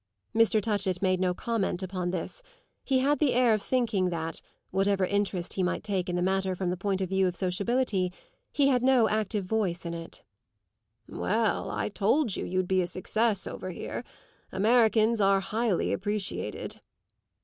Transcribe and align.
Mr. 0.33 0.59
Touchett 0.59 0.99
made 1.03 1.19
no 1.19 1.31
comment 1.31 1.83
upon 1.83 2.09
this; 2.09 2.41
he 2.83 2.97
had 3.01 3.19
the 3.19 3.35
air 3.35 3.53
of 3.53 3.61
thinking 3.61 4.09
that, 4.09 4.41
whatever 4.71 5.05
interest 5.05 5.53
he 5.53 5.61
might 5.61 5.83
take 5.83 6.09
in 6.09 6.15
the 6.15 6.23
matter 6.23 6.55
from 6.55 6.71
the 6.71 6.75
point 6.75 7.01
of 7.01 7.09
view 7.09 7.27
of 7.27 7.35
sociability, 7.35 8.11
he 8.51 8.67
had 8.69 8.81
no 8.81 9.07
active 9.07 9.45
voice 9.45 9.85
in 9.85 9.93
it. 9.93 10.23
"Well, 11.07 11.69
I 11.69 11.87
told 11.87 12.35
you 12.35 12.43
you'd 12.45 12.67
be 12.67 12.81
a 12.81 12.87
success 12.87 13.45
over 13.45 13.69
here. 13.69 14.03
Americans 14.51 15.21
are 15.21 15.39
highly 15.39 15.93
appreciated." 15.93 16.81